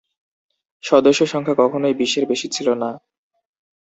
[0.83, 2.89] সদস্য সংখ্যা কখনোই বিশের বেশি ছিল না।